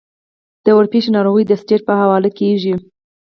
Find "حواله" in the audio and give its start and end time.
2.01-2.29